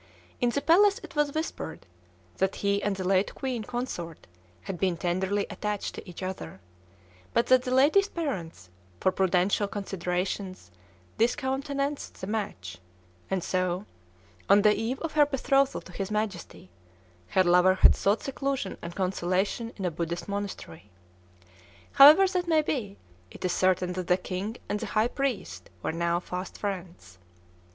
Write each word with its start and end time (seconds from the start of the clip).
In 0.39 0.49
the 0.49 0.61
palace 0.61 0.99
it 1.03 1.15
was 1.15 1.31
whispered 1.35 1.85
that 2.37 2.55
he 2.55 2.81
and 2.81 2.95
the 2.95 3.03
late 3.03 3.35
queen 3.35 3.61
consort 3.63 4.25
had 4.63 4.79
been 4.79 4.97
tenderly 4.97 5.45
attached 5.51 5.93
to 5.93 6.09
each 6.09 6.23
other, 6.23 6.59
but 7.35 7.45
that 7.45 7.61
the 7.65 7.71
lady's 7.71 8.09
parents, 8.09 8.71
for 8.99 9.11
prudential 9.11 9.67
considerations, 9.67 10.71
discountenanced 11.19 12.19
the 12.19 12.25
match; 12.25 12.79
"and 13.29 13.43
so," 13.43 13.85
on 14.49 14.63
the 14.63 14.73
eve 14.73 14.99
of 15.01 15.11
her 15.11 15.27
betrothal 15.27 15.81
to 15.81 15.91
his 15.91 16.09
Majesty, 16.09 16.71
her 17.27 17.43
lover 17.43 17.75
had 17.75 17.93
sought 17.95 18.23
seclusion 18.23 18.79
and 18.81 18.95
consolation 18.95 19.71
in 19.77 19.85
a 19.85 19.91
Buddhist 19.91 20.27
monastery. 20.27 20.89
However 21.91 22.27
that 22.27 22.47
may 22.47 22.63
be, 22.63 22.97
it 23.29 23.45
is 23.45 23.53
certain 23.53 23.93
that 23.93 24.07
the 24.07 24.17
king 24.17 24.57
and 24.67 24.79
the 24.79 24.87
high 24.87 25.09
priest 25.09 25.69
were 25.83 25.91
now 25.91 26.19
fast 26.19 26.57
friends. 26.57 27.19